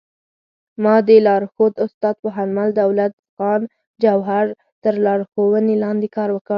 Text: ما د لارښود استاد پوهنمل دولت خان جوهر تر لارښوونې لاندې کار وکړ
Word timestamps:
ما 0.83 0.95
د 1.07 1.09
لارښود 1.25 1.73
استاد 1.85 2.15
پوهنمل 2.23 2.69
دولت 2.81 3.13
خان 3.33 3.61
جوهر 4.03 4.45
تر 4.83 4.93
لارښوونې 5.05 5.75
لاندې 5.83 6.07
کار 6.15 6.29
وکړ 6.33 6.49